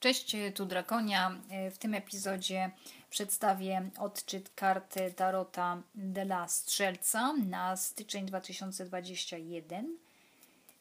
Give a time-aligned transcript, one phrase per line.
[0.00, 1.40] Cześć, tu Drakonia.
[1.70, 2.70] W tym epizodzie
[3.10, 9.96] przedstawię odczyt karty Tarota de la Strzelca na styczeń 2021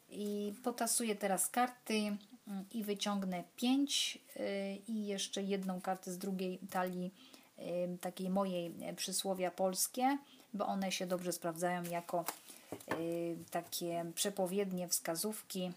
[0.10, 4.42] i potasuję teraz karty mm, i wyciągnę pięć y,
[4.88, 7.14] i jeszcze jedną kartę z drugiej talii
[8.02, 10.18] takiej mojej przysłowia polskie,
[10.54, 12.26] bo one się dobrze sprawdzają jako
[13.52, 15.72] takie przepowiednie wskazówki.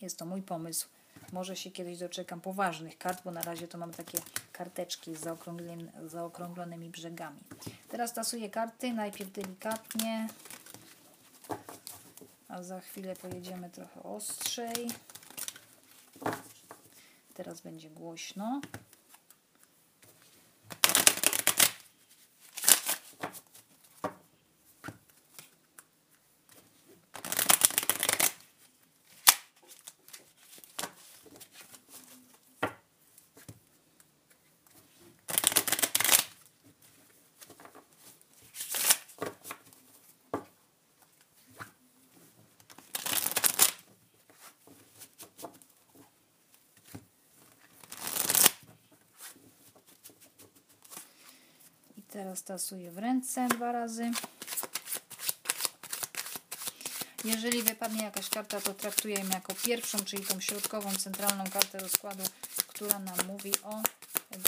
[0.00, 0.88] Jest to mój pomysł
[1.32, 4.18] może się kiedyś doczekam poważnych kart, bo na razie to mam takie
[4.52, 7.40] karteczki z zaokrąglonymi, zaokrąglonymi brzegami.
[7.88, 10.28] Teraz tasuję karty, najpierw delikatnie,
[12.48, 14.88] a za chwilę pojedziemy trochę ostrzej.
[17.34, 18.60] Teraz będzie głośno.
[52.22, 54.10] Teraz tasuję w ręce dwa razy.
[57.24, 62.22] Jeżeli wypadnie jakaś karta, to traktujemy jako pierwszą, czyli tą środkową, centralną kartę rozkładu,
[62.66, 63.82] która nam mówi o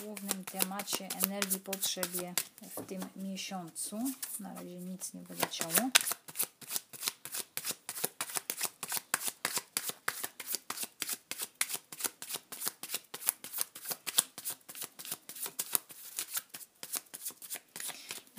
[0.02, 2.34] głównym temacie energii, potrzebie
[2.76, 3.98] w tym miesiącu.
[4.40, 5.90] Na razie nic nie wyleciało.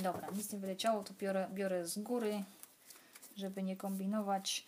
[0.05, 2.43] Dobra, nic nie wyleciało, to biorę, biorę z góry,
[3.37, 4.65] żeby nie kombinować.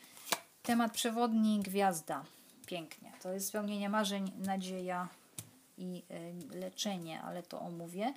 [0.64, 2.24] Temat przewodni, gwiazda.
[2.66, 3.12] Pięknie.
[3.22, 5.08] To jest spełnienie marzeń, nadzieja
[5.78, 6.04] i
[6.52, 8.14] y, leczenie, ale to omówię.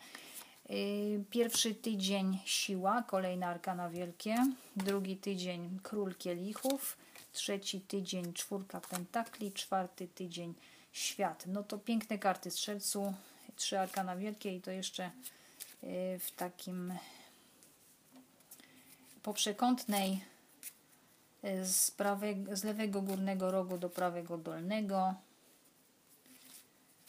[0.71, 4.37] Y, pierwszy tydzień siła, kolejna arkana wielkie.
[4.77, 6.97] Drugi tydzień król kielichów.
[7.33, 9.53] Trzeci tydzień czwórka pentakli.
[9.53, 10.55] Czwarty tydzień
[10.93, 11.45] świat.
[11.47, 13.15] No to piękne karty strzelcu.
[13.57, 15.11] Trzy arkana wielkie i to jeszcze
[16.19, 16.95] w takim
[19.23, 20.25] poprzekątnej
[21.45, 25.15] y, z, prawego, z lewego górnego rogu do prawego dolnego.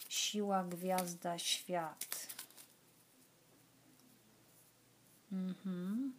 [0.08, 2.26] Siła, gwiazda, świat.
[5.32, 6.12] Mhm.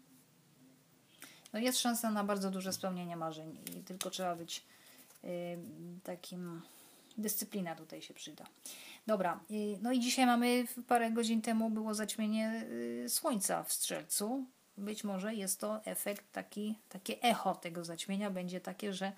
[1.54, 4.64] No jest szansa na bardzo duże spełnienie marzeń i tylko trzeba być
[5.24, 5.58] y,
[6.04, 6.62] takim
[7.18, 8.46] dyscyplina tutaj się przyda.
[9.08, 9.40] Dobra,
[9.82, 12.66] no i dzisiaj mamy, parę godzin temu było zaćmienie
[13.06, 14.46] y, słońca w Strzelcu.
[14.78, 19.12] Być może jest to efekt taki, takie echo tego zaćmienia będzie takie, że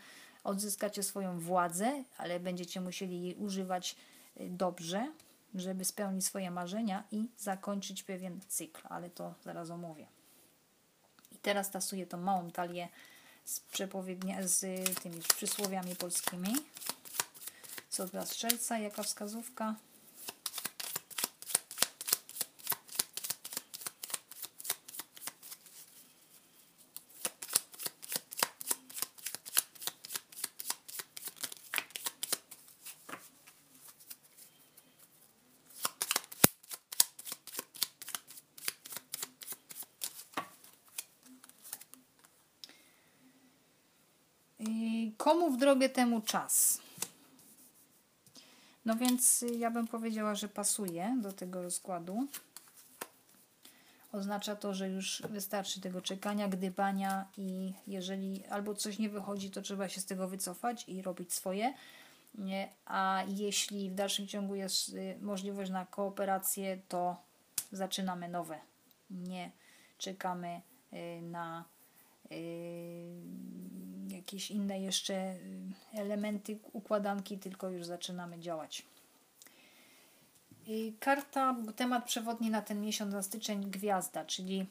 [0.44, 3.96] odzyskacie swoją władzę, ale będziecie musieli jej używać
[4.41, 5.12] y, dobrze,
[5.56, 10.07] żeby spełnić swoje marzenia i zakończyć pewien cykl, ale to zaraz omówię.
[11.31, 12.88] I teraz tasuję tą małą talię
[13.46, 13.62] z
[14.46, 14.59] z
[15.03, 16.56] tymi przysłowiami polskimi.
[17.96, 18.78] Co dla strzelca?
[18.78, 19.76] Jaka wskazówka?
[45.18, 46.84] Komu w drogę temu czas?
[48.85, 52.28] No więc y, ja bym powiedziała, że pasuje do tego rozkładu.
[54.12, 59.62] Oznacza to, że już wystarczy tego czekania, gdybania i jeżeli albo coś nie wychodzi, to
[59.62, 61.73] trzeba się z tego wycofać i robić swoje.
[62.85, 67.17] A jeśli w dalszym ciągu jest y, możliwość na kooperację, to
[67.72, 68.59] zaczynamy nowe.
[69.09, 69.52] Nie
[69.97, 70.62] czekamy
[70.94, 71.66] y, na
[74.10, 75.40] jakieś inne jeszcze y,
[75.94, 78.86] elementy układanki, tylko już zaczynamy działać.
[81.00, 84.66] Karta, temat przewodni na ten miesiąc, na styczeń, gwiazda, czyli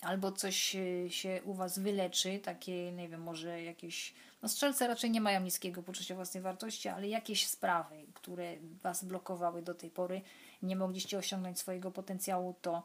[0.00, 5.10] albo coś y, się u Was wyleczy, takie, nie wiem, może jakieś, no strzelce raczej
[5.10, 10.20] nie mają niskiego poczucia własnej wartości, ale jakieś sprawy, które Was blokowały do tej pory,
[10.62, 12.82] nie mogliście osiągnąć swojego potencjału, to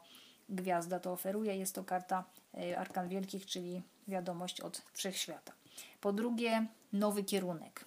[0.48, 1.56] gwiazda to oferuje.
[1.56, 2.24] Jest to karta
[2.58, 5.52] y, Arkan Wielkich, czyli wiadomość od Wszechświata.
[6.00, 7.84] Po drugie, nowy kierunek.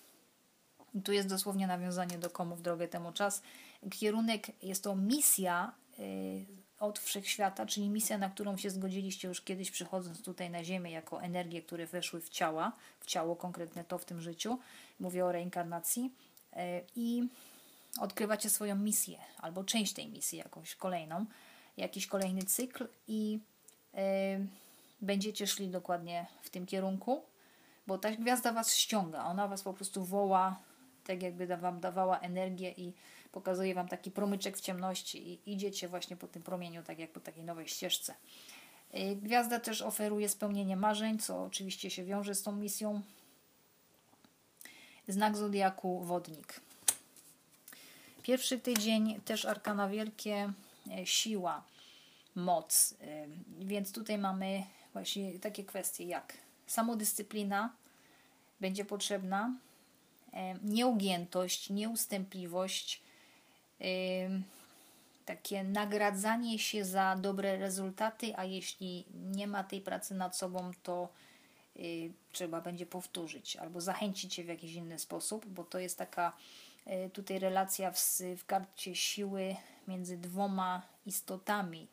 [1.04, 3.42] Tu jest dosłownie nawiązanie do komu w drogę temu czas.
[3.92, 6.46] Kierunek jest to misja y,
[6.80, 11.22] od wszechświata, czyli misja, na którą się zgodziliście już kiedyś przychodząc tutaj na Ziemię jako
[11.22, 14.60] energie, które weszły w ciała, w ciało konkretne to w tym życiu.
[15.00, 16.12] Mówię o reinkarnacji.
[16.54, 16.58] Y,
[16.96, 17.28] I
[18.02, 21.26] odkrywacie swoją misję albo część tej misji, jakąś kolejną,
[21.78, 23.40] jakiś kolejny cykl i
[23.94, 23.98] y,
[25.02, 27.24] będziecie szli dokładnie w tym kierunku,
[27.88, 30.60] bo ta gwiazda Was ściąga, ona Was po prostu woła,
[31.04, 32.94] tak jakby Wam dawała energię i
[33.32, 37.20] pokazuje Wam taki promyczek w ciemności i idziecie właśnie po tym promieniu, tak jak po
[37.20, 38.14] takiej nowej ścieżce.
[38.96, 43.02] Y, gwiazda też oferuje spełnienie marzeń, co oczywiście się wiąże z tą misją.
[45.08, 46.62] Znak zodiaku wodnik.
[48.24, 50.54] Pierwszy tydzień też arkana wielkie,
[50.92, 51.64] e, siła,
[52.36, 52.96] moc.
[53.02, 53.28] E,
[53.60, 57.76] więc tutaj mamy właśnie takie kwestie jak samodyscyplina
[58.60, 59.54] będzie potrzebna,
[60.64, 63.02] nieugiętość, nieustępliwość,
[65.26, 71.10] takie nagradzanie się za dobre rezultaty, a jeśli nie ma tej pracy nad sobą, to
[72.32, 76.34] trzeba będzie powtórzyć albo zachęcić się w jakiś inny sposób, bo to jest taka
[76.86, 78.00] E, tutaj relacja w,
[78.38, 79.56] w karcie siły
[79.88, 81.88] między dwoma istotami.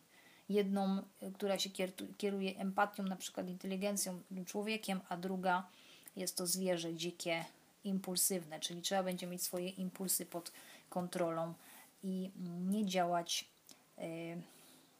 [0.53, 1.71] Jedną, e, która się
[2.19, 5.69] kieruje empatią, na przykład inteligencją, człowiekiem, a druga
[6.17, 7.45] jest to zwierzę dzikie,
[7.85, 10.53] impulsywne, czyli trzeba będzie mieć swoje impulsy pod
[10.89, 11.55] kontrolą
[12.03, 12.31] i
[12.71, 13.45] nie działać
[13.99, 14.03] y,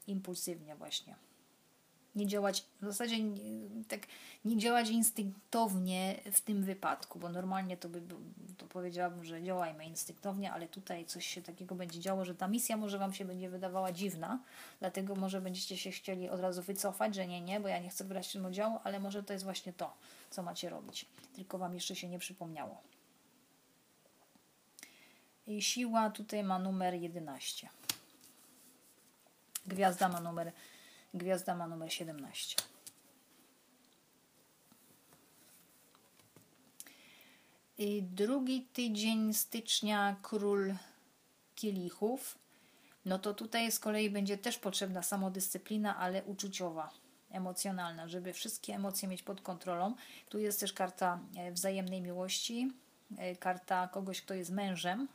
[0.07, 1.17] impulsywnie właśnie
[2.15, 3.17] nie działać, w zasadzie
[3.89, 4.01] tak
[4.45, 8.03] nie działać instynktownie w tym wypadku, bo normalnie to by
[8.59, 12.77] to powiedziałabym, że działajmy instynktownie, ale tutaj coś się takiego będzie działo, że ta misja
[12.77, 14.39] może Wam się będzie wydawała dziwna,
[14.81, 18.05] dlatego może będziecie się chcieli od razu wycofać, że nie, nie, bo ja nie chcę
[18.05, 19.95] brać w tym udziału, ale może to jest właśnie to,
[20.31, 22.81] co macie robić, tylko Wam jeszcze się nie przypomniało.
[25.47, 27.69] I siła tutaj ma numer 11.
[29.67, 30.53] Gwiazda ma numer
[31.15, 32.57] Gwiazda ma numer 17.
[37.79, 40.75] I drugi tydzień stycznia król
[41.55, 42.39] kielichów.
[43.05, 46.91] No to tutaj z kolei będzie też potrzebna samodyscyplina, ale uczuciowa,
[47.31, 49.95] emocjonalna, żeby wszystkie emocje mieć pod kontrolą.
[50.29, 52.73] Tu jest też karta e, wzajemnej miłości,
[53.19, 55.09] e, karta kogoś, kto jest mężem,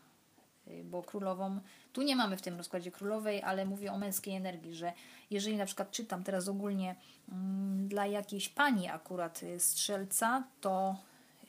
[0.84, 1.60] bo królową,
[1.94, 4.94] tu nie mamy w tym rozkładzie królowej, ale mówię o męskiej energii, że
[5.32, 6.96] jeżeli na przykład czytam teraz ogólnie
[7.32, 10.96] mm, dla jakiejś pani akurat y, strzelca, to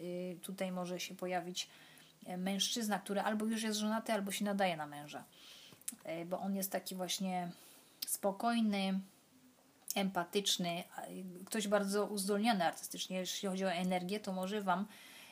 [0.00, 1.68] y, tutaj może się pojawić
[2.26, 5.24] e, mężczyzna, który albo już jest żonaty, albo się nadaje na męża.
[6.04, 7.50] E, bo on jest taki właśnie
[8.06, 9.00] spokojny,
[9.94, 10.84] empatyczny,
[11.46, 13.16] ktoś bardzo uzdolniony artystycznie.
[13.16, 14.86] Jeśli chodzi o energię, to może Wam,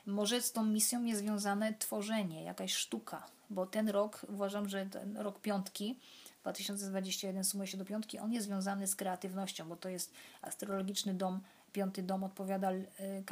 [0.06, 5.16] może z tą misją jest związane tworzenie, jakaś sztuka, bo ten rok, uważam, że ten
[5.16, 5.96] rok piątki,
[6.42, 10.12] 2021 sumuje się do piątki, on jest związany z kreatywnością, bo to jest
[10.42, 11.40] astrologiczny dom,
[11.72, 13.22] piąty dom odpowiada e, e,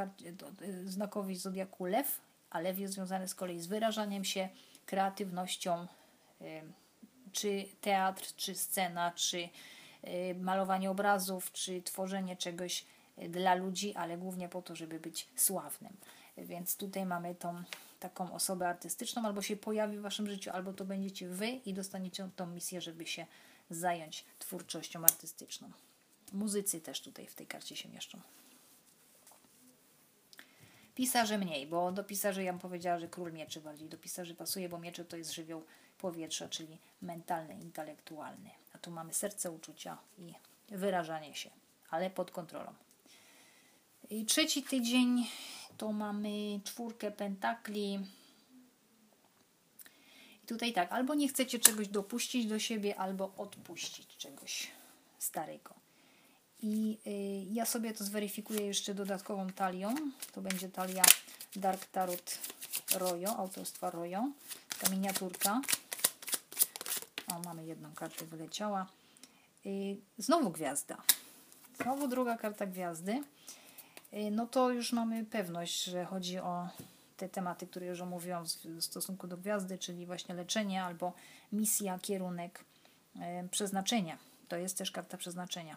[0.84, 4.48] znakowi zodiaku lew, a lew jest związany z kolei z wyrażaniem się,
[4.86, 5.86] kreatywnością,
[6.40, 6.62] e,
[7.32, 9.48] czy teatr, czy scena, czy
[10.40, 12.84] malowanie obrazów, czy tworzenie czegoś
[13.28, 15.96] dla ludzi, ale głównie po to, żeby być sławnym.
[16.36, 17.62] Więc tutaj mamy tą
[18.00, 22.28] taką osobę artystyczną, albo się pojawi w Waszym życiu, albo to będziecie Wy i dostaniecie
[22.36, 23.26] tą misję, żeby się
[23.70, 25.70] zająć twórczością artystyczną.
[26.32, 28.20] Muzycy też tutaj w tej karcie się mieszczą.
[30.94, 34.68] Pisarze mniej, bo do pisarzy ja bym powiedziała, że król mieczy bardziej do pisarzy pasuje,
[34.68, 35.64] bo miecze to jest żywioł
[35.98, 38.50] powietrza, czyli mentalny, intelektualny.
[38.72, 40.34] A tu mamy serce, uczucia i
[40.68, 41.50] wyrażanie się,
[41.90, 42.74] ale pod kontrolą.
[44.14, 45.26] I trzeci tydzień
[45.76, 48.00] to mamy czwórkę pentakli.
[50.44, 54.70] I tutaj tak, albo nie chcecie czegoś dopuścić do siebie, albo odpuścić czegoś
[55.18, 55.74] starego.
[56.62, 59.94] I y, ja sobie to zweryfikuję jeszcze dodatkową talią.
[60.32, 61.02] To będzie talia
[61.56, 62.38] Dark Tarot
[62.94, 64.28] Royo, autorstwa Royo.
[64.78, 65.60] Ta miniaturka.
[67.28, 68.86] O, mamy jedną kartę, wyleciała.
[69.66, 70.96] Y, znowu gwiazda.
[71.82, 73.22] Znowu druga karta gwiazdy.
[74.16, 76.68] Y, no to już mamy pewność, że chodzi o
[77.16, 81.12] te tematy, które już omówiłam w stosunku do gwiazdy, czyli właśnie leczenie albo
[81.52, 82.64] misja, kierunek,
[83.16, 84.18] y, przeznaczenia.
[84.48, 85.76] To jest też karta przeznaczenia.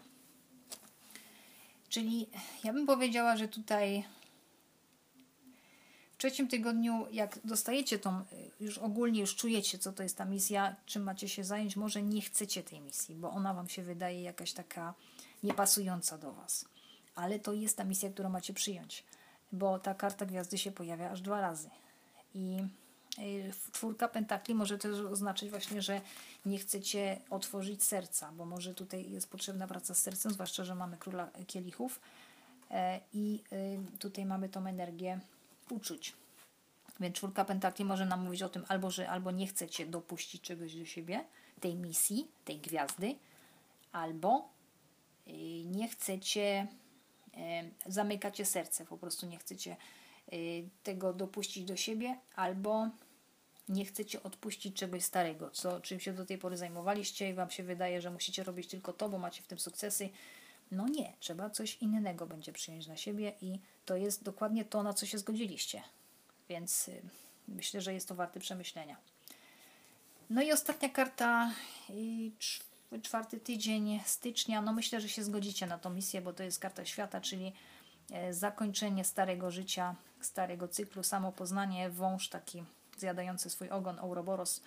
[1.89, 2.29] Czyli
[2.63, 4.03] ja bym powiedziała, że tutaj
[6.11, 8.25] w trzecim tygodniu, jak dostajecie tą, y,
[8.59, 12.21] już ogólnie już czujecie, co to jest ta misja, czym macie się zająć, może nie
[12.21, 14.93] chcecie tej misji, bo ona Wam się wydaje jakaś taka
[15.43, 16.76] niepasująca do Was
[17.17, 19.03] ale to jest ta misja, którą macie przyjąć,
[19.51, 21.69] bo ta karta gwiazdy się pojawia aż dwa razy.
[22.33, 22.57] I
[23.19, 26.01] y, czwórka pentakli może też oznaczać właśnie, że
[26.45, 30.97] nie chcecie otworzyć serca, bo może tutaj jest potrzebna praca z sercem, zwłaszcza, że mamy
[30.97, 31.99] króla kielichów
[32.71, 33.43] e, i
[33.95, 35.19] y, tutaj mamy tą energię
[35.69, 36.13] uczuć.
[36.99, 40.75] Więc czwórka pentakli może nam mówić o tym albo, że albo nie chcecie dopuścić czegoś
[40.75, 41.25] do siebie,
[41.59, 43.15] tej misji, tej gwiazdy,
[43.91, 44.49] albo
[45.27, 45.31] y,
[45.65, 46.67] nie chcecie,
[47.85, 49.77] zamykacie serce, po prostu nie chcecie
[50.33, 52.89] y, tego dopuścić do siebie, albo
[53.69, 57.63] nie chcecie odpuścić czegoś starego, co, czym się do tej pory zajmowaliście i Wam się
[57.63, 60.09] wydaje, że musicie robić tylko to, bo macie w tym sukcesy.
[60.71, 64.93] No nie, trzeba coś innego będzie przyjąć na siebie i to jest dokładnie to, na
[64.93, 65.83] co się zgodziliście.
[66.49, 67.01] Więc y,
[67.47, 68.97] myślę, że jest to warte przemyślenia.
[70.29, 71.51] No i ostatnia karta,
[73.03, 74.61] czwarty tydzień stycznia.
[74.61, 77.53] No myślę, że się zgodzicie na tą misję, bo to jest karta świata, czyli
[78.11, 82.63] e, zakończenie starego życia, starego cyklu, samopoznanie, wąż taki
[82.97, 84.61] zjadający swój ogon, Ouroboros,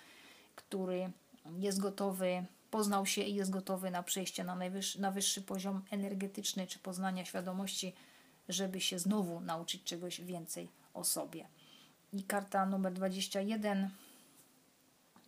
[0.55, 1.11] który
[1.59, 6.67] jest gotowy, poznał się i jest gotowy na przejście na, najwyższy, na wyższy poziom energetyczny
[6.67, 7.93] czy poznania świadomości,
[8.49, 11.47] żeby się znowu nauczyć czegoś więcej o sobie.
[12.13, 13.89] I karta numer 21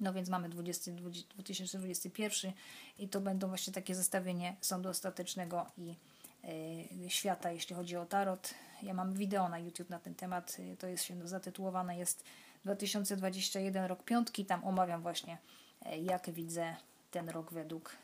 [0.03, 0.91] no więc mamy 20,
[1.35, 2.51] 2021
[2.99, 5.95] i to będą właśnie takie zestawienie sądu ostatecznego i
[7.05, 8.53] y, świata, jeśli chodzi o tarot.
[8.81, 12.23] Ja mam wideo na YouTube na ten temat, y, to jest się zatytułowane jest
[12.65, 15.37] 2021 rok piątki, tam omawiam właśnie
[15.85, 16.75] y, jak widzę
[17.11, 17.95] ten rok według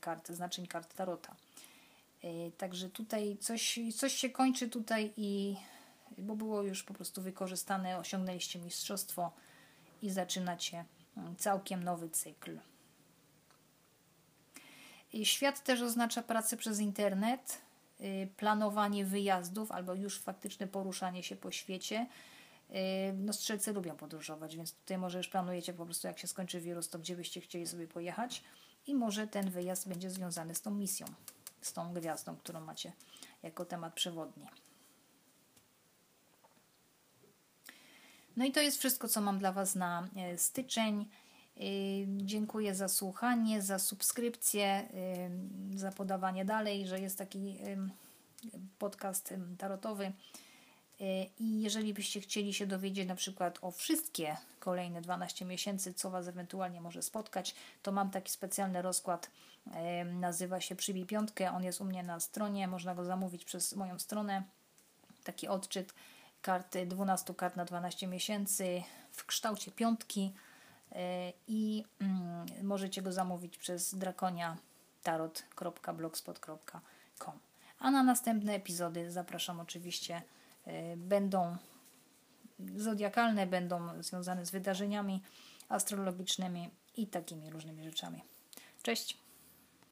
[0.00, 1.36] kart, znaczeń kart tarota.
[2.58, 5.56] Także tutaj coś, coś się kończy tutaj i
[6.18, 9.32] bo było już po prostu wykorzystane, osiągnęliście mistrzostwo
[10.02, 10.84] i zaczynacie
[11.38, 12.58] całkiem nowy cykl.
[15.24, 17.58] Świat też oznacza pracę przez internet,
[18.00, 22.06] y, planowanie wyjazdów albo już faktyczne poruszanie się po świecie.
[22.70, 22.74] Y,
[23.12, 26.88] no strzelcy lubią podróżować, więc tutaj może już planujecie po prostu jak się skończy wirus,
[26.88, 28.42] to gdzie byście chcieli sobie pojechać
[28.86, 31.06] i może ten wyjazd będzie związany z tą misją,
[31.60, 32.92] z tą gwiazdą, którą macie
[33.42, 34.46] jako temat przewodni.
[38.36, 41.08] No i to jest wszystko, co mam dla Was na e, styczeń.
[41.56, 41.60] E,
[42.06, 44.88] dziękuję za słuchanie, za subskrypcję, e,
[45.78, 47.58] za podawanie dalej, że jest taki
[48.78, 50.12] podcast tarotowy.
[51.38, 56.28] I jeżeli byście chcieli się dowiedzieć na przykład o wszystkie kolejne 12 miesięcy, co Was
[56.28, 59.30] ewentualnie może spotkać, to mam taki specjalny rozkład,
[60.04, 63.98] nazywa się Przybij Piątkę, on jest u mnie na stronie, można go zamówić przez moją
[63.98, 64.42] stronę,
[65.24, 65.94] taki odczyt
[66.42, 70.32] karty, 12 kart na 12 miesięcy w kształcie piątki
[70.92, 74.56] e, i mm, możecie go zamówić przez drakonia
[75.02, 77.38] tarot.blogspot.com.
[77.78, 80.22] A na następne epizody zapraszam oczywiście.
[80.66, 81.56] E, będą
[82.76, 85.22] zodiakalne, będą związane z wydarzeniami
[85.68, 88.22] astrologicznymi i takimi różnymi rzeczami.
[88.82, 89.25] Cześć!